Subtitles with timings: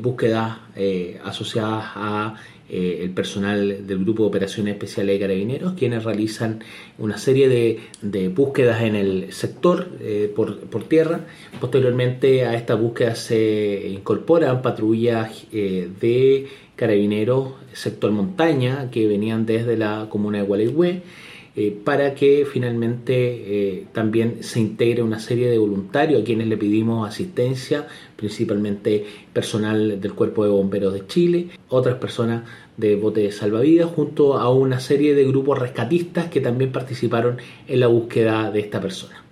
[0.00, 0.58] búsquedas
[1.24, 2.34] asociadas a
[2.68, 6.64] el personal del Grupo de Operaciones Especiales de Carabineros, quienes realizan
[6.98, 7.48] una serie
[8.02, 9.88] de, búsquedas en el sector
[10.34, 11.20] por, por, tierra.
[11.60, 20.06] Posteriormente a esta búsqueda se incorporan patrullas de carabineros sector montaña que venían desde la
[20.08, 21.02] comuna de Gualeguay
[21.56, 26.56] eh, para que finalmente eh, también se integre una serie de voluntarios a quienes le
[26.56, 32.42] pedimos asistencia, principalmente personal del Cuerpo de Bomberos de Chile, otras personas
[32.76, 37.38] de bote de salvavidas, junto a una serie de grupos rescatistas que también participaron
[37.68, 39.23] en la búsqueda de esta persona.